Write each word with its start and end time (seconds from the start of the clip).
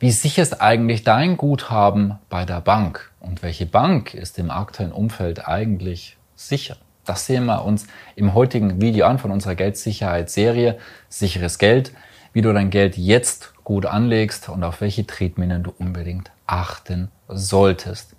Wie 0.00 0.12
sicher 0.12 0.42
ist 0.42 0.62
eigentlich 0.62 1.02
dein 1.02 1.36
Guthaben 1.36 2.20
bei 2.28 2.44
der 2.44 2.60
Bank? 2.60 3.10
Und 3.18 3.42
welche 3.42 3.66
Bank 3.66 4.14
ist 4.14 4.38
im 4.38 4.48
aktuellen 4.48 4.92
Umfeld 4.92 5.48
eigentlich 5.48 6.16
sicher? 6.36 6.76
Das 7.04 7.26
sehen 7.26 7.46
wir 7.46 7.64
uns 7.64 7.88
im 8.14 8.32
heutigen 8.32 8.80
Video 8.80 9.06
an 9.06 9.18
von 9.18 9.32
unserer 9.32 9.56
Geldsicherheitsserie 9.56 10.78
Sicheres 11.08 11.58
Geld, 11.58 11.92
wie 12.32 12.42
du 12.42 12.52
dein 12.52 12.70
Geld 12.70 12.96
jetzt 12.96 13.54
gut 13.64 13.86
anlegst 13.86 14.48
und 14.48 14.62
auf 14.62 14.80
welche 14.82 15.04
Tretminen 15.04 15.64
du 15.64 15.74
unbedingt 15.76 16.30
achten 16.46 17.10
solltest. 17.26 18.14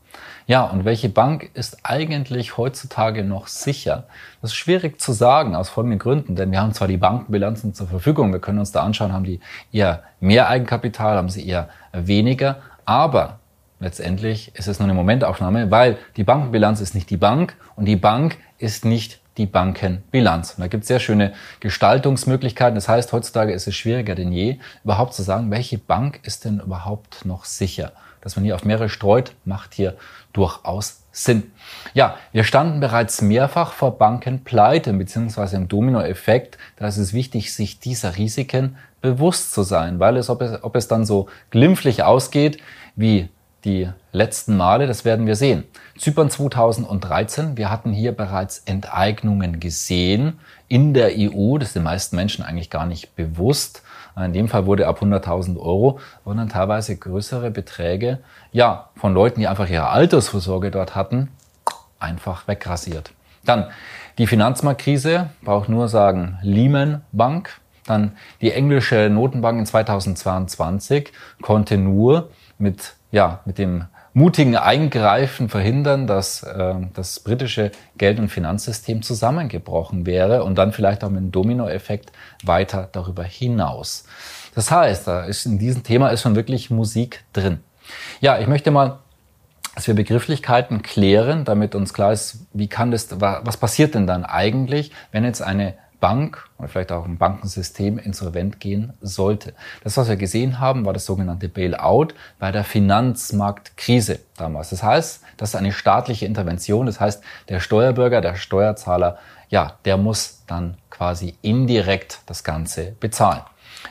Ja, 0.47 0.63
und 0.63 0.83
welche 0.83 1.09
Bank 1.09 1.51
ist 1.53 1.77
eigentlich 1.83 2.57
heutzutage 2.57 3.23
noch 3.23 3.45
sicher? 3.47 4.05
Das 4.41 4.49
ist 4.49 4.57
schwierig 4.57 4.99
zu 4.99 5.11
sagen 5.11 5.55
aus 5.55 5.69
folgenden 5.69 5.99
Gründen, 5.99 6.35
denn 6.35 6.51
wir 6.51 6.59
haben 6.59 6.73
zwar 6.73 6.87
die 6.87 6.97
Bankenbilanzen 6.97 7.75
zur 7.75 7.87
Verfügung, 7.87 8.31
wir 8.31 8.39
können 8.39 8.57
uns 8.57 8.71
da 8.71 8.81
anschauen, 8.81 9.13
haben 9.13 9.25
die 9.25 9.41
eher 9.71 10.01
mehr 10.19 10.49
Eigenkapital, 10.49 11.17
haben 11.17 11.29
sie 11.29 11.47
eher 11.47 11.69
weniger, 11.93 12.57
aber 12.85 13.37
letztendlich 13.79 14.51
ist 14.55 14.67
es 14.67 14.79
nur 14.79 14.87
eine 14.87 14.95
Momentaufnahme, 14.95 15.69
weil 15.69 15.97
die 16.17 16.23
Bankenbilanz 16.23 16.81
ist 16.81 16.95
nicht 16.95 17.11
die 17.11 17.17
Bank 17.17 17.55
und 17.75 17.85
die 17.85 17.95
Bank 17.95 18.37
ist 18.57 18.85
nicht 18.85 19.21
die 19.37 19.45
Bankenbilanz. 19.45 20.55
Und 20.55 20.61
da 20.61 20.67
gibt 20.67 20.81
es 20.81 20.87
sehr 20.87 20.99
schöne 20.99 21.33
Gestaltungsmöglichkeiten. 21.59 22.73
Das 22.75 22.89
heißt, 22.89 23.13
heutzutage 23.13 23.53
ist 23.53 23.67
es 23.67 23.75
schwieriger 23.75 24.15
denn 24.15 24.31
je, 24.31 24.57
überhaupt 24.83 25.13
zu 25.13 25.21
sagen, 25.21 25.51
welche 25.51 25.77
Bank 25.77 26.19
ist 26.23 26.43
denn 26.43 26.59
überhaupt 26.59 27.23
noch 27.23 27.45
sicher 27.45 27.91
dass 28.21 28.35
man 28.35 28.45
hier 28.45 28.55
auf 28.55 28.65
mehrere 28.65 28.89
streut, 28.89 29.33
macht 29.45 29.73
hier 29.73 29.95
durchaus 30.33 31.03
Sinn. 31.11 31.51
Ja, 31.93 32.17
wir 32.31 32.43
standen 32.43 32.79
bereits 32.79 33.21
mehrfach 33.21 33.73
vor 33.73 33.97
Bankenpleite 33.97 34.93
bzw. 34.93 35.55
im 35.55 35.67
Dominoeffekt. 35.67 36.57
Da 36.77 36.87
ist 36.87 36.97
es 36.97 37.13
wichtig, 37.13 37.53
sich 37.53 37.79
dieser 37.79 38.17
Risiken 38.17 38.77
bewusst 39.01 39.53
zu 39.53 39.63
sein, 39.63 39.99
weil 39.99 40.17
es 40.17 40.29
ob, 40.29 40.41
es, 40.41 40.63
ob 40.63 40.75
es 40.75 40.87
dann 40.87 41.05
so 41.05 41.27
glimpflich 41.49 42.03
ausgeht 42.03 42.59
wie 42.95 43.29
die 43.65 43.89
letzten 44.11 44.55
Male, 44.55 44.87
das 44.87 45.03
werden 45.03 45.25
wir 45.25 45.35
sehen. 45.35 45.65
Zypern 45.97 46.29
2013, 46.29 47.57
wir 47.57 47.69
hatten 47.69 47.91
hier 47.91 48.13
bereits 48.13 48.59
Enteignungen 48.59 49.59
gesehen 49.59 50.39
in 50.67 50.93
der 50.93 51.11
EU, 51.17 51.57
das 51.57 51.69
ist 51.69 51.75
den 51.75 51.83
meisten 51.83 52.15
Menschen 52.15 52.43
eigentlich 52.43 52.69
gar 52.69 52.85
nicht 52.85 53.15
bewusst. 53.15 53.83
In 54.25 54.33
dem 54.33 54.47
Fall 54.47 54.65
wurde 54.65 54.87
ab 54.87 55.01
100.000 55.01 55.57
Euro, 55.57 55.99
dann 56.25 56.49
teilweise 56.49 56.97
größere 56.97 57.51
Beträge, 57.51 58.19
ja, 58.51 58.89
von 58.95 59.13
Leuten, 59.13 59.39
die 59.39 59.47
einfach 59.47 59.69
ihre 59.69 59.89
Altersvorsorge 59.89 60.71
dort 60.71 60.95
hatten, 60.95 61.29
einfach 61.99 62.47
wegrasiert. 62.47 63.11
Dann 63.45 63.69
die 64.17 64.27
Finanzmarktkrise, 64.27 65.29
braucht 65.41 65.69
nur 65.69 65.87
sagen 65.87 66.37
Lehman 66.41 67.01
Bank. 67.11 67.59
Dann 67.85 68.11
die 68.41 68.51
englische 68.51 69.09
Notenbank 69.09 69.59
in 69.59 69.65
2022 69.65 71.11
konnte 71.41 71.77
nur 71.77 72.29
mit, 72.57 72.95
ja, 73.11 73.39
mit 73.45 73.57
dem 73.57 73.85
mutigen 74.19 74.57
Eingreifen 74.57 75.47
verhindern, 75.47 76.05
dass 76.05 76.43
äh, 76.43 76.75
das 76.93 77.21
britische 77.21 77.71
Geld- 77.97 78.19
und 78.19 78.29
Finanzsystem 78.29 79.01
zusammengebrochen 79.01 80.05
wäre 80.05 80.43
und 80.43 80.55
dann 80.55 80.73
vielleicht 80.73 81.03
auch 81.03 81.09
mit 81.09 81.19
einem 81.19 81.31
Dominoeffekt 81.31 82.11
weiter 82.43 82.89
darüber 82.91 83.23
hinaus. 83.23 84.03
Das 84.53 84.69
heißt, 84.71 85.07
da 85.07 85.23
ist 85.23 85.45
in 85.45 85.57
diesem 85.57 85.83
Thema 85.83 86.09
ist 86.09 86.21
schon 86.21 86.35
wirklich 86.35 86.69
Musik 86.69 87.23
drin. 87.31 87.59
Ja, 88.19 88.37
ich 88.39 88.47
möchte 88.47 88.71
mal, 88.71 88.99
dass 89.73 89.87
wir 89.87 89.93
Begrifflichkeiten 89.95 90.81
klären, 90.81 91.45
damit 91.45 91.73
uns 91.73 91.93
klar 91.93 92.11
ist, 92.11 92.45
wie 92.51 92.67
kann 92.67 92.91
das, 92.91 93.07
was 93.21 93.55
passiert 93.55 93.95
denn 93.95 94.05
dann 94.05 94.25
eigentlich, 94.25 94.91
wenn 95.13 95.23
jetzt 95.23 95.41
eine 95.41 95.75
Bank 95.99 96.49
oder 96.57 96.67
vielleicht 96.67 96.91
auch 96.91 97.05
ein 97.05 97.17
Bankensystem 97.17 97.97
insolvent 97.97 98.59
gehen 98.59 98.93
sollte. 99.01 99.53
Das, 99.83 99.97
was 99.97 100.07
wir 100.07 100.15
gesehen 100.15 100.59
haben, 100.59 100.85
war 100.85 100.93
das 100.93 101.05
sogenannte 101.05 101.49
Bailout 101.49 102.09
bei 102.39 102.51
der 102.51 102.63
Finanzmarktkrise 102.63 104.19
damals. 104.37 104.69
Das 104.69 104.83
heißt, 104.83 105.21
das 105.37 105.49
ist 105.49 105.55
eine 105.55 105.71
staatliche 105.71 106.25
Intervention. 106.25 106.85
Das 106.85 106.99
heißt, 106.99 107.23
der 107.49 107.59
Steuerbürger, 107.59 108.21
der 108.21 108.35
Steuerzahler, 108.35 109.17
ja, 109.49 109.73
der 109.85 109.97
muss 109.97 110.43
dann 110.47 110.77
quasi 110.89 111.35
indirekt 111.41 112.19
das 112.25 112.43
Ganze 112.43 112.93
bezahlen. 112.99 113.41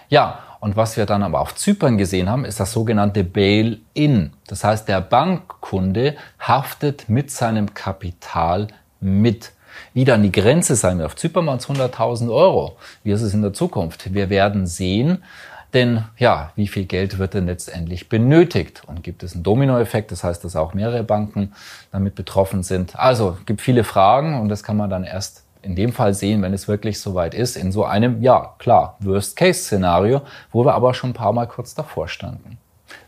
Ja, 0.08 0.40
und 0.60 0.76
was 0.76 0.96
wir 0.96 1.06
dann 1.06 1.22
aber 1.22 1.40
auf 1.40 1.54
Zypern 1.54 1.98
gesehen 1.98 2.28
haben, 2.28 2.44
ist 2.44 2.58
das 2.58 2.72
sogenannte 2.72 3.22
Bail-in. 3.24 4.32
Das 4.46 4.64
heißt, 4.64 4.88
der 4.88 5.00
Bankkunde 5.00 6.16
haftet 6.40 7.08
mit 7.08 7.30
seinem 7.30 7.74
Kapital 7.74 8.68
mit. 9.00 9.52
Wie 9.94 10.04
dann 10.04 10.22
die 10.22 10.32
Grenze 10.32 10.76
sein 10.76 10.98
wird. 10.98 11.06
Auf 11.06 11.14
es 11.14 11.24
100.000 11.24 12.32
Euro. 12.32 12.76
Wie 13.04 13.12
ist 13.12 13.22
es 13.22 13.34
in 13.34 13.42
der 13.42 13.52
Zukunft? 13.52 14.14
Wir 14.14 14.30
werden 14.30 14.66
sehen, 14.66 15.22
denn 15.74 16.04
ja, 16.16 16.52
wie 16.56 16.66
viel 16.66 16.84
Geld 16.84 17.18
wird 17.18 17.34
denn 17.34 17.46
letztendlich 17.46 18.08
benötigt? 18.08 18.82
Und 18.86 19.02
gibt 19.02 19.22
es 19.22 19.34
einen 19.34 19.42
Dominoeffekt? 19.42 20.10
Das 20.10 20.24
heißt, 20.24 20.42
dass 20.44 20.56
auch 20.56 20.72
mehrere 20.72 21.02
Banken 21.02 21.52
damit 21.92 22.14
betroffen 22.14 22.62
sind. 22.62 22.98
Also 22.98 23.36
gibt 23.44 23.60
viele 23.60 23.84
Fragen 23.84 24.40
und 24.40 24.48
das 24.48 24.62
kann 24.62 24.76
man 24.76 24.88
dann 24.88 25.04
erst 25.04 25.44
in 25.62 25.74
dem 25.74 25.92
Fall 25.92 26.14
sehen, 26.14 26.40
wenn 26.42 26.54
es 26.54 26.68
wirklich 26.68 27.00
soweit 27.00 27.34
ist, 27.34 27.56
in 27.56 27.72
so 27.72 27.84
einem, 27.84 28.22
ja 28.22 28.54
klar, 28.58 28.96
Worst-Case-Szenario, 29.00 30.22
wo 30.52 30.64
wir 30.64 30.74
aber 30.74 30.94
schon 30.94 31.10
ein 31.10 31.14
paar 31.14 31.32
Mal 31.32 31.46
kurz 31.46 31.74
davor 31.74 32.08
standen. 32.08 32.58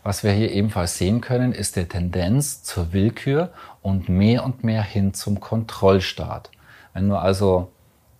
Was 0.03 0.23
wir 0.23 0.31
hier 0.31 0.51
ebenfalls 0.51 0.97
sehen 0.97 1.21
können, 1.21 1.53
ist 1.53 1.75
die 1.75 1.85
Tendenz 1.85 2.61
zur 2.63 2.93
Willkür 2.93 3.49
und 3.81 4.09
mehr 4.09 4.43
und 4.43 4.63
mehr 4.63 4.83
hin 4.83 5.13
zum 5.13 5.39
Kontrollstaat. 5.39 6.49
Wenn 6.93 7.09
du 7.09 7.15
also 7.15 7.69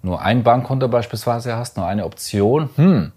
nur 0.02 0.22
ein 0.22 0.44
Bankkonto 0.44 0.88
beispielsweise 0.88 1.56
hast, 1.56 1.78
nur 1.78 1.86
eine 1.86 2.06
Option, 2.06 2.70
hm, 2.76 3.12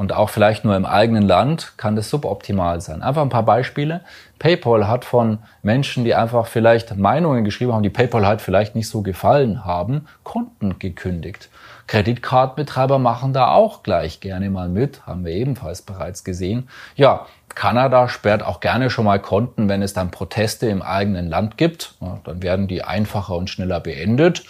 und 0.00 0.14
auch 0.14 0.30
vielleicht 0.30 0.64
nur 0.64 0.76
im 0.76 0.86
eigenen 0.86 1.24
Land, 1.24 1.74
kann 1.76 1.94
das 1.94 2.08
suboptimal 2.08 2.80
sein. 2.80 3.02
Einfach 3.02 3.20
ein 3.20 3.28
paar 3.28 3.42
Beispiele. 3.42 4.00
PayPal 4.38 4.88
hat 4.88 5.04
von 5.04 5.40
Menschen, 5.62 6.04
die 6.04 6.14
einfach 6.14 6.46
vielleicht 6.46 6.96
Meinungen 6.96 7.44
geschrieben 7.44 7.74
haben, 7.74 7.82
die 7.82 7.90
PayPal 7.90 8.26
halt 8.26 8.40
vielleicht 8.40 8.74
nicht 8.74 8.88
so 8.88 9.02
gefallen 9.02 9.66
haben, 9.66 10.06
Konten 10.22 10.78
gekündigt. 10.78 11.50
Kreditkartenbetreiber 11.86 12.98
machen 12.98 13.34
da 13.34 13.48
auch 13.48 13.82
gleich 13.82 14.20
gerne 14.20 14.48
mal 14.48 14.70
mit, 14.70 15.06
haben 15.06 15.26
wir 15.26 15.32
ebenfalls 15.32 15.82
bereits 15.82 16.24
gesehen. 16.24 16.70
Ja, 16.96 17.26
Kanada 17.54 18.08
sperrt 18.08 18.42
auch 18.42 18.60
gerne 18.60 18.90
schon 18.90 19.04
mal 19.04 19.18
Konten, 19.18 19.68
wenn 19.68 19.82
es 19.82 19.92
dann 19.92 20.10
Proteste 20.10 20.66
im 20.66 20.82
eigenen 20.82 21.28
Land 21.28 21.56
gibt. 21.56 21.94
Ja, 22.00 22.20
dann 22.24 22.42
werden 22.42 22.68
die 22.68 22.82
einfacher 22.82 23.34
und 23.34 23.50
schneller 23.50 23.80
beendet. 23.80 24.44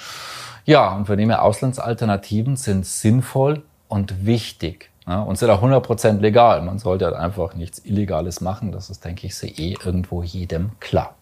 Ja, 0.64 0.94
und 0.94 1.08
wir 1.08 1.16
nehmen 1.16 1.32
Auslandsalternativen 1.32 2.56
sind 2.56 2.86
sinnvoll 2.86 3.62
und 3.88 4.26
wichtig. 4.26 4.90
Ja, 5.06 5.22
und 5.22 5.36
sind 5.36 5.50
auch 5.50 5.62
100% 5.62 6.20
legal. 6.20 6.62
Man 6.62 6.78
sollte 6.78 7.06
halt 7.06 7.16
einfach 7.16 7.54
nichts 7.54 7.84
Illegales 7.84 8.40
machen. 8.40 8.70
Das 8.70 8.90
ist, 8.90 9.04
denke 9.04 9.26
ich, 9.26 9.34
so 9.34 9.46
eh 9.46 9.76
irgendwo 9.84 10.22
jedem 10.22 10.72
klar. 10.78 11.14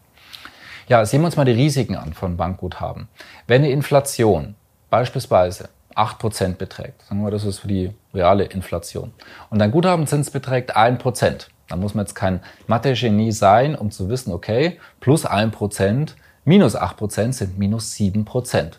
Ja, 0.88 1.04
sehen 1.04 1.20
wir 1.20 1.26
uns 1.26 1.36
mal 1.36 1.44
die 1.44 1.52
Risiken 1.52 1.96
an 1.96 2.12
von 2.14 2.36
Bankguthaben. 2.36 3.08
Wenn 3.46 3.62
eine 3.62 3.70
Inflation 3.70 4.54
beispielsweise 4.90 5.68
8% 5.94 6.56
beträgt, 6.56 7.02
sagen 7.02 7.22
wir, 7.22 7.30
das 7.30 7.44
ist 7.44 7.58
für 7.58 7.68
die 7.68 7.92
reale 8.14 8.44
Inflation, 8.44 9.12
und 9.50 9.60
ein 9.60 9.70
Guthabenzins 9.70 10.30
beträgt 10.30 10.76
1%, 10.76 11.48
dann 11.68 11.80
muss 11.80 11.94
man 11.94 12.04
jetzt 12.04 12.14
kein 12.14 12.40
Mathe-Genie 12.66 13.32
sein, 13.32 13.74
um 13.74 13.90
zu 13.90 14.08
wissen, 14.08 14.32
okay, 14.32 14.78
plus 15.00 15.26
1%, 15.26 16.14
minus 16.44 16.76
8% 16.76 17.32
sind 17.32 17.58
minus 17.58 17.92
7%. 17.94 18.72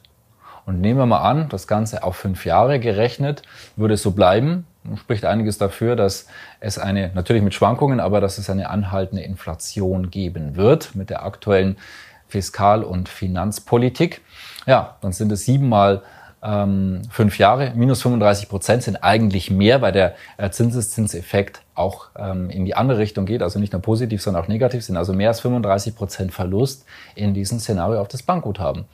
Und 0.65 0.81
nehmen 0.81 0.99
wir 0.99 1.05
mal 1.05 1.21
an, 1.21 1.49
das 1.49 1.67
Ganze 1.67 2.03
auf 2.03 2.15
fünf 2.15 2.45
Jahre 2.45 2.79
gerechnet, 2.79 3.43
würde 3.75 3.97
so 3.97 4.11
bleiben, 4.11 4.67
spricht 4.97 5.25
einiges 5.25 5.57
dafür, 5.57 5.95
dass 5.95 6.27
es 6.59 6.77
eine, 6.77 7.11
natürlich 7.13 7.43
mit 7.43 7.53
Schwankungen, 7.53 7.99
aber 7.99 8.21
dass 8.21 8.37
es 8.37 8.49
eine 8.49 8.69
anhaltende 8.69 9.23
Inflation 9.23 10.09
geben 10.09 10.55
wird 10.55 10.95
mit 10.95 11.09
der 11.09 11.23
aktuellen 11.23 11.77
Fiskal- 12.27 12.83
und 12.83 13.09
Finanzpolitik. 13.09 14.21
Ja, 14.65 14.97
dann 15.01 15.11
sind 15.11 15.31
es 15.31 15.45
siebenmal 15.45 16.03
ähm, 16.41 17.01
fünf 17.11 17.37
Jahre, 17.37 17.73
minus 17.75 18.01
35 18.01 18.49
Prozent 18.49 18.83
sind 18.83 18.97
eigentlich 18.97 19.51
mehr, 19.51 19.81
weil 19.81 19.91
der 19.91 20.15
äh, 20.37 20.49
Zinseszinseffekt 20.49 21.61
auch 21.75 22.07
ähm, 22.17 22.49
in 22.49 22.65
die 22.65 22.75
andere 22.75 22.99
Richtung 22.99 23.25
geht, 23.25 23.41
also 23.41 23.59
nicht 23.59 23.73
nur 23.73 23.81
positiv, 23.81 24.21
sondern 24.21 24.43
auch 24.43 24.47
negativ 24.47 24.83
sind, 24.83 24.97
also 24.97 25.13
mehr 25.13 25.29
als 25.29 25.41
35 25.41 25.95
Prozent 25.95 26.33
Verlust 26.33 26.85
in 27.15 27.33
diesem 27.33 27.59
Szenario 27.59 27.99
auf 27.99 28.07
das 28.07 28.23
Bankguthaben. 28.23 28.85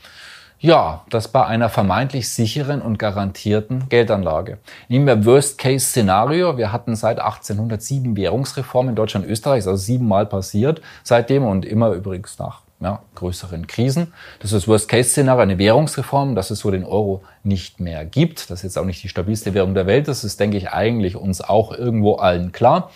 Ja, 0.59 1.03
das 1.09 1.27
bei 1.27 1.45
einer 1.45 1.69
vermeintlich 1.69 2.29
sicheren 2.29 2.81
und 2.81 2.97
garantierten 2.97 3.89
Geldanlage. 3.89 4.57
Nehmen 4.87 5.05
wir 5.05 5.25
Worst-Case-Szenario. 5.25 6.57
Wir 6.57 6.71
hatten 6.71 6.95
seit 6.95 7.19
1807 7.19 8.15
Währungsreform 8.15 8.89
in 8.89 8.95
Deutschland 8.95 9.25
und 9.25 9.31
Österreich, 9.31 9.67
also 9.67 9.75
siebenmal 9.75 10.25
passiert 10.25 10.81
seitdem 11.03 11.43
und 11.43 11.65
immer 11.65 11.91
übrigens 11.91 12.39
nach 12.39 12.64
ja, 12.79 13.01
größeren 13.15 13.67
Krisen. 13.67 14.13
Das 14.39 14.51
ist 14.51 14.63
das 14.63 14.67
Worst-Case-Szenario, 14.67 15.41
eine 15.41 15.57
Währungsreform, 15.57 16.35
dass 16.35 16.51
es 16.51 16.59
so 16.59 16.71
den 16.71 16.83
Euro 16.83 17.23
nicht 17.43 17.79
mehr 17.79 18.05
gibt. 18.05 18.49
Das 18.49 18.59
ist 18.59 18.63
jetzt 18.63 18.77
auch 18.77 18.85
nicht 18.85 19.03
die 19.03 19.09
stabilste 19.09 19.53
Währung 19.53 19.73
der 19.73 19.87
Welt. 19.87 20.07
Das 20.07 20.23
ist, 20.23 20.39
denke 20.39 20.57
ich, 20.57 20.69
eigentlich 20.69 21.15
uns 21.15 21.41
auch 21.41 21.71
irgendwo 21.71 22.15
allen 22.15 22.51
klar. 22.51 22.91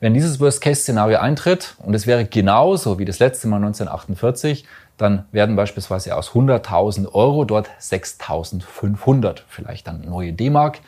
Wenn 0.00 0.14
dieses 0.14 0.40
Worst-Case-Szenario 0.40 1.18
eintritt 1.18 1.76
und 1.78 1.94
es 1.94 2.06
wäre 2.06 2.24
genauso 2.24 2.98
wie 2.98 3.04
das 3.04 3.18
letzte 3.18 3.48
Mal 3.48 3.56
1948, 3.56 4.64
dann 4.96 5.26
werden 5.32 5.56
beispielsweise 5.56 6.16
aus 6.16 6.30
100.000 6.30 7.12
Euro 7.12 7.44
dort 7.44 7.68
6.500, 7.80 9.42
vielleicht 9.48 9.86
dann 9.86 10.02
neue 10.02 10.32
D-Mark. 10.32 10.78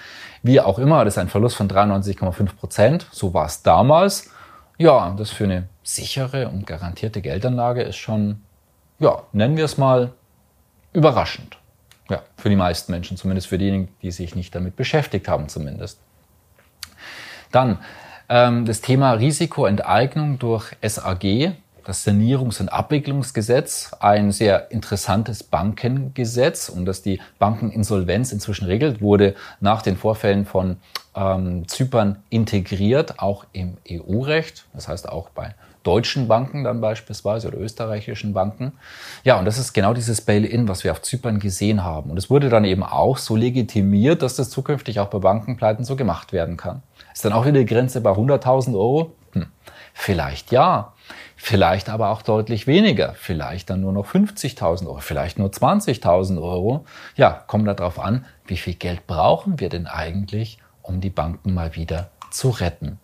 Wie 0.42 0.60
auch 0.60 0.78
immer, 0.78 1.04
das 1.04 1.14
ist 1.14 1.18
ein 1.18 1.28
Verlust 1.28 1.56
von 1.56 1.68
93,5 1.68 2.56
Prozent. 2.56 3.06
So 3.12 3.34
war 3.34 3.46
es 3.46 3.62
damals. 3.62 4.30
Ja, 4.78 5.14
das 5.16 5.30
für 5.30 5.44
eine 5.44 5.68
sichere 5.84 6.48
und 6.48 6.66
garantierte 6.66 7.20
Geldanlage 7.20 7.82
ist 7.82 7.96
schon, 7.96 8.42
ja, 8.98 9.22
nennen 9.32 9.56
wir 9.56 9.66
es 9.66 9.78
mal, 9.78 10.12
überraschend. 10.92 11.58
Ja, 12.10 12.22
für 12.36 12.48
die 12.48 12.56
meisten 12.56 12.92
Menschen, 12.92 13.16
zumindest 13.16 13.46
für 13.46 13.58
diejenigen, 13.58 13.88
die 14.02 14.10
sich 14.10 14.34
nicht 14.34 14.54
damit 14.54 14.76
beschäftigt 14.76 15.28
haben, 15.28 15.48
zumindest. 15.48 16.00
Dann 17.50 17.78
ähm, 18.28 18.64
das 18.66 18.80
Thema 18.80 19.12
Risikoenteignung 19.12 20.38
durch 20.38 20.72
SAG, 20.82 21.52
das 21.84 22.06
Sanierungs- 22.06 22.60
und 22.60 22.70
Abwicklungsgesetz, 22.70 23.92
ein 24.00 24.32
sehr 24.32 24.70
interessantes 24.70 25.42
Bankengesetz 25.42 26.68
und 26.68 26.86
das 26.86 27.02
die 27.02 27.20
Bankeninsolvenz 27.38 28.32
inzwischen 28.32 28.66
regelt, 28.66 29.00
wurde 29.00 29.34
nach 29.60 29.82
den 29.82 29.96
Vorfällen 29.96 30.46
von 30.46 30.78
ähm, 31.14 31.68
Zypern 31.68 32.22
integriert, 32.30 33.18
auch 33.20 33.44
im 33.52 33.76
EU-Recht, 33.90 34.66
das 34.72 34.88
heißt 34.88 35.08
auch 35.08 35.30
bei 35.30 35.54
deutschen 35.84 36.26
Banken 36.26 36.64
dann 36.64 36.80
beispielsweise 36.80 37.48
oder 37.48 37.58
österreichischen 37.58 38.32
Banken. 38.32 38.72
Ja, 39.22 39.38
und 39.38 39.44
das 39.44 39.58
ist 39.58 39.72
genau 39.72 39.94
dieses 39.94 40.22
Bail-in, 40.22 40.66
was 40.66 40.82
wir 40.82 40.90
auf 40.90 41.02
Zypern 41.02 41.38
gesehen 41.38 41.84
haben. 41.84 42.10
Und 42.10 42.16
es 42.16 42.30
wurde 42.30 42.48
dann 42.48 42.64
eben 42.64 42.82
auch 42.82 43.18
so 43.18 43.36
legitimiert, 43.36 44.22
dass 44.22 44.36
das 44.36 44.50
zukünftig 44.50 44.98
auch 44.98 45.08
bei 45.08 45.18
Bankenpleiten 45.18 45.84
so 45.84 45.94
gemacht 45.94 46.32
werden 46.32 46.56
kann. 46.56 46.82
Ist 47.12 47.24
dann 47.24 47.32
auch 47.32 47.44
wieder 47.46 47.60
die 47.60 47.66
Grenze 47.66 48.00
bei 48.00 48.10
100.000 48.10 48.74
Euro? 48.74 49.12
Hm. 49.32 49.46
Vielleicht 49.92 50.50
ja, 50.50 50.92
vielleicht 51.36 51.88
aber 51.88 52.10
auch 52.10 52.22
deutlich 52.22 52.66
weniger, 52.66 53.14
vielleicht 53.14 53.70
dann 53.70 53.82
nur 53.82 53.92
noch 53.92 54.06
50.000 54.06 54.86
Euro, 54.86 54.98
vielleicht 54.98 55.38
nur 55.38 55.50
20.000 55.50 56.42
Euro. 56.42 56.84
Ja, 57.16 57.44
kommt 57.46 57.68
darauf 57.68 57.98
an, 58.00 58.24
wie 58.46 58.56
viel 58.56 58.74
Geld 58.74 59.06
brauchen 59.06 59.60
wir 59.60 59.68
denn 59.68 59.86
eigentlich, 59.86 60.58
um 60.82 61.00
die 61.00 61.10
Banken 61.10 61.54
mal 61.54 61.76
wieder 61.76 62.10
zu 62.30 62.50
retten. 62.50 62.98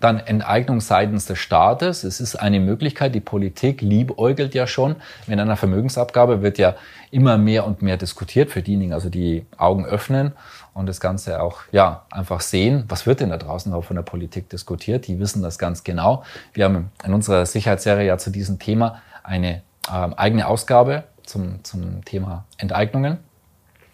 Dann 0.00 0.18
Enteignung 0.18 0.80
seitens 0.80 1.26
des 1.26 1.38
Staates. 1.38 2.04
Es 2.04 2.20
ist 2.20 2.36
eine 2.36 2.60
Möglichkeit. 2.60 3.14
Die 3.14 3.20
Politik 3.20 3.80
liebäugelt 3.80 4.54
ja 4.54 4.66
schon. 4.66 4.96
Mit 5.26 5.38
einer 5.38 5.56
Vermögensabgabe 5.56 6.42
wird 6.42 6.58
ja 6.58 6.74
immer 7.10 7.38
mehr 7.38 7.66
und 7.66 7.82
mehr 7.82 7.96
diskutiert 7.96 8.50
für 8.50 8.62
diejenigen, 8.62 8.92
also 8.92 9.08
die 9.08 9.46
Augen 9.56 9.86
öffnen 9.86 10.32
und 10.74 10.86
das 10.86 11.00
Ganze 11.00 11.40
auch, 11.40 11.60
ja, 11.72 12.04
einfach 12.10 12.40
sehen. 12.40 12.84
Was 12.88 13.06
wird 13.06 13.20
denn 13.20 13.30
da 13.30 13.36
draußen 13.36 13.72
auch 13.72 13.84
von 13.84 13.96
der 13.96 14.02
Politik 14.02 14.50
diskutiert? 14.50 15.06
Die 15.06 15.18
wissen 15.20 15.42
das 15.42 15.58
ganz 15.58 15.84
genau. 15.84 16.24
Wir 16.52 16.64
haben 16.64 16.90
in 17.04 17.14
unserer 17.14 17.46
Sicherheitsserie 17.46 18.06
ja 18.06 18.18
zu 18.18 18.30
diesem 18.30 18.58
Thema 18.58 19.00
eine 19.22 19.62
äh, 19.88 20.10
eigene 20.16 20.46
Ausgabe 20.46 21.04
zum, 21.24 21.62
zum 21.64 22.04
Thema 22.04 22.44
Enteignungen. 22.58 23.18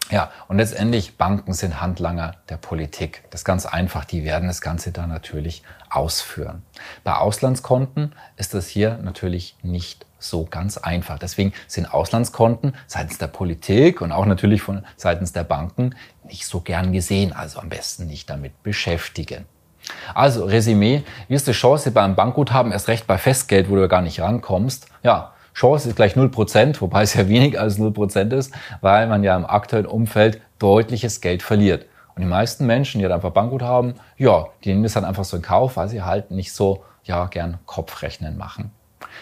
Ja, 0.09 0.29
und 0.47 0.57
letztendlich 0.57 1.17
Banken 1.17 1.53
sind 1.53 1.79
Handlanger 1.79 2.35
der 2.49 2.57
Politik. 2.57 3.23
Das 3.29 3.41
ist 3.41 3.45
ganz 3.45 3.65
einfach, 3.65 4.03
die 4.03 4.25
werden 4.25 4.47
das 4.47 4.59
Ganze 4.59 4.91
dann 4.91 5.09
natürlich 5.09 5.63
ausführen. 5.89 6.63
Bei 7.03 7.15
Auslandskonten 7.15 8.13
ist 8.35 8.53
das 8.53 8.67
hier 8.67 8.97
natürlich 8.97 9.55
nicht 9.61 10.05
so 10.19 10.45
ganz 10.45 10.77
einfach. 10.77 11.17
Deswegen 11.17 11.53
sind 11.67 11.93
Auslandskonten 11.93 12.75
seitens 12.87 13.19
der 13.19 13.27
Politik 13.27 14.01
und 14.01 14.11
auch 14.11 14.25
natürlich 14.25 14.61
von 14.61 14.85
seitens 14.97 15.33
der 15.33 15.43
Banken 15.43 15.95
nicht 16.25 16.45
so 16.45 16.59
gern 16.59 16.91
gesehen, 16.91 17.33
also 17.33 17.59
am 17.59 17.69
besten 17.69 18.07
nicht 18.07 18.29
damit 18.29 18.63
beschäftigen. 18.63 19.45
Also 20.13 20.45
Resümee, 20.45 21.03
wie 21.27 21.35
ist 21.35 21.47
die 21.47 21.53
Chance 21.53 21.91
beim 21.91 22.15
Bankguthaben, 22.15 22.71
erst 22.71 22.87
recht 22.87 23.07
bei 23.07 23.17
Festgeld, 23.17 23.69
wo 23.69 23.75
du 23.75 23.87
gar 23.87 24.01
nicht 24.01 24.19
rankommst? 24.19 24.87
Ja, 25.03 25.33
Chance 25.53 25.89
ist 25.89 25.95
gleich 25.95 26.15
0%, 26.15 26.81
wobei 26.81 27.03
es 27.03 27.13
ja 27.13 27.27
weniger 27.27 27.61
als 27.61 27.77
0% 27.77 28.33
ist, 28.33 28.53
weil 28.81 29.07
man 29.07 29.23
ja 29.23 29.35
im 29.35 29.45
aktuellen 29.45 29.85
Umfeld 29.85 30.41
deutliches 30.59 31.21
Geld 31.21 31.43
verliert. 31.43 31.85
Und 32.15 32.21
die 32.21 32.27
meisten 32.27 32.65
Menschen, 32.65 32.99
die 32.99 33.05
halt 33.05 33.13
einfach 33.13 33.31
Bankguthaben, 33.31 33.95
ja, 34.17 34.47
die 34.63 34.69
nehmen 34.69 34.83
das 34.83 34.93
dann 34.93 35.05
einfach 35.05 35.23
so 35.23 35.37
in 35.37 35.43
Kauf, 35.43 35.77
weil 35.77 35.89
sie 35.89 36.01
halt 36.01 36.31
nicht 36.31 36.53
so, 36.53 36.83
ja, 37.03 37.25
gern 37.25 37.57
Kopfrechnen 37.65 38.37
machen. 38.37 38.71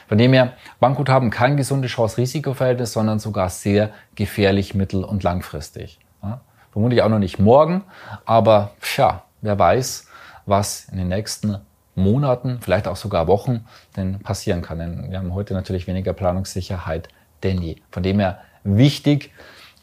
Von 0.08 0.18
dem 0.18 0.34
her, 0.34 0.54
Bankguthaben 0.80 1.30
kein 1.30 1.58
gesundes 1.58 1.92
Chance-Risiko-Verhältnis, 1.92 2.94
sondern 2.94 3.20
sogar 3.20 3.50
sehr 3.50 3.92
gefährlich 4.16 4.76
mittel- 4.76 5.04
und 5.04 5.24
langfristig. 5.24 6.00
Ja, 6.22 6.42
vermutlich 6.72 7.02
auch 7.02 7.10
noch 7.10 7.20
nicht 7.20 7.40
morgen, 7.40 7.84
aber 8.26 8.72
tja, 8.82 9.24
wer 9.42 9.58
weiß, 9.58 10.08
was 10.46 10.88
in 10.92 10.98
den 10.98 11.08
nächsten 11.08 11.60
Monaten, 11.96 12.60
vielleicht 12.62 12.88
auch 12.88 12.96
sogar 12.96 13.28
Wochen 13.28 13.66
denn 13.96 14.20
passieren 14.20 14.62
kann. 14.62 14.80
Denn 14.80 15.12
wir 15.12 15.18
haben 15.18 15.34
heute 15.34 15.54
natürlich 15.54 15.88
weniger 15.88 16.14
Planungssicherheit 16.14 17.10
denn 17.44 17.62
je. 17.62 17.78
Von 17.92 18.04
dem 18.04 18.20
her 18.20 18.40
wichtig, 18.64 19.32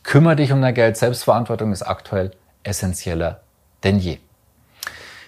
kümmere 0.02 0.36
dich 0.36 0.52
um 0.52 0.60
dein 0.60 0.74
Geld. 0.74 0.96
Selbstverantwortung 0.96 1.72
ist 1.72 1.82
aktuell 1.82 2.32
essentieller 2.62 3.40
denn 3.84 3.98
je. 3.98 4.18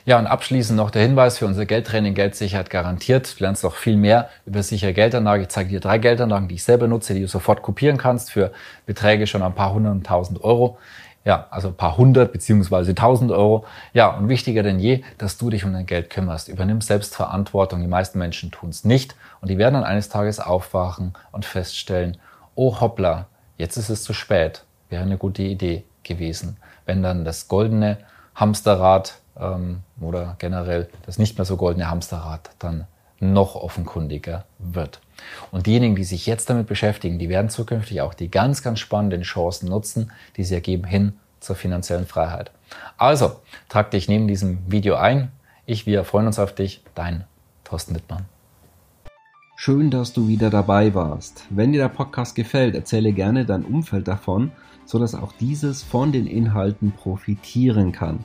Ja, 0.09 0.19
und 0.19 0.27
abschließend 0.27 0.75
noch 0.75 0.91
der 0.91 1.03
Hinweis 1.03 1.37
für 1.37 1.45
unser 1.45 1.67
Geldtraining 1.67 2.15
Geldsicherheit 2.15 2.71
garantiert. 2.71 3.39
Du 3.39 3.45
lernst 3.45 3.63
noch 3.63 3.75
viel 3.75 3.99
mehr 3.99 4.31
über 4.47 4.63
sichere 4.63 4.95
Geldanlage. 4.95 5.43
Ich 5.43 5.49
zeige 5.51 5.69
dir 5.69 5.81
drei 5.81 5.99
Geldanlagen, 5.99 6.49
die 6.49 6.55
ich 6.55 6.65
selber 6.65 6.89
nutze, 6.89 7.13
die 7.13 7.21
du 7.21 7.29
sofort 7.29 7.61
kopieren 7.61 7.99
kannst 7.99 8.31
für 8.31 8.51
Beträge 8.87 9.27
schon 9.27 9.43
ein 9.43 9.55
paar 9.55 9.75
hundert 9.75 9.93
und 9.93 10.07
tausend 10.07 10.43
Euro. 10.43 10.79
Ja, 11.29 11.47
also 11.51 11.69
ein 11.69 11.77
paar 11.77 11.99
hundert 11.99 12.33
beziehungsweise 12.33 12.95
tausend 12.95 13.31
Euro. 13.33 13.67
Ja, 13.93 14.17
und 14.17 14.31
wichtiger 14.31 14.63
denn 14.63 14.81
je, 14.81 15.03
dass 15.19 15.37
du 15.37 15.51
dich 15.51 15.63
um 15.63 15.75
dein 15.75 15.85
Geld 15.85 16.09
kümmerst. 16.09 16.49
Übernimm 16.49 16.81
Selbstverantwortung. 16.81 17.83
Die 17.83 17.87
meisten 17.87 18.19
Menschen 18.19 18.51
tun 18.51 18.71
es 18.71 18.83
nicht. 18.83 19.15
Und 19.43 19.51
die 19.51 19.59
werden 19.59 19.75
dann 19.75 19.85
eines 19.85 20.09
Tages 20.09 20.41
aufwachen 20.41 21.13
und 21.31 21.45
feststellen, 21.45 22.17
oh 22.55 22.81
hoppla, 22.81 23.27
jetzt 23.59 23.77
ist 23.77 23.91
es 23.91 24.05
zu 24.05 24.15
spät. 24.15 24.65
Wäre 24.89 25.03
eine 25.03 25.19
gute 25.19 25.43
Idee 25.43 25.85
gewesen. 26.03 26.57
Wenn 26.87 27.03
dann 27.03 27.27
das 27.27 27.47
goldene 27.47 27.99
Hamsterrad 28.35 29.19
ähm, 29.39 29.81
oder 30.01 30.37
generell 30.39 30.89
das 31.05 31.19
nicht 31.19 31.37
mehr 31.37 31.45
so 31.45 31.59
goldene 31.59 31.91
Hamsterrad 31.91 32.49
dann 32.59 32.87
noch 33.21 33.55
offenkundiger 33.55 34.45
wird. 34.59 35.01
Und 35.51 35.67
diejenigen, 35.67 35.97
die 35.97 36.05
sich 36.05 36.27
jetzt 36.27 36.49
damit 36.51 36.67
beschäftigen, 36.67 37.19
die 37.19 37.29
werden 37.29 37.51
zukünftig 37.51 38.01
auch 38.01 38.15
die 38.15 38.31
ganz, 38.31 38.63
ganz 38.63 38.79
spannenden 38.79 39.23
Chancen 39.23 39.69
nutzen, 39.69 40.13
die 40.37 40.45
sie 40.45 40.55
ergeben 40.55 40.85
hin 40.85 41.15
zur 41.41 41.57
finanziellen 41.57 42.07
Freiheit. 42.07 42.51
Also, 42.97 43.41
trag 43.69 43.91
dich 43.91 44.09
neben 44.09 44.29
diesem 44.29 44.59
Video 44.71 44.97
ein. 44.97 45.33
Ich, 45.67 45.87
wir 45.87 46.05
freuen 46.05 46.27
uns 46.27 46.39
auf 46.39 46.55
dich. 46.55 46.83
Dein 46.95 47.25
Thorsten 47.65 47.95
Wittmann. 47.95 48.27
Schön, 49.57 49.91
dass 49.91 50.13
du 50.13 50.29
wieder 50.29 50.51
dabei 50.51 50.95
warst. 50.95 51.45
Wenn 51.51 51.73
dir 51.73 51.83
der 51.83 51.89
Podcast 51.89 52.37
gefällt, 52.37 52.77
erzähle 52.77 53.13
gerne 53.13 53.45
dein 53.45 53.65
Umfeld 53.65 54.07
davon, 54.07 54.53
sodass 54.85 55.15
auch 55.15 55.33
dieses 55.33 55.83
von 55.83 56.13
den 56.13 56.27
Inhalten 56.27 56.93
profitieren 56.93 57.91
kann. 57.93 58.25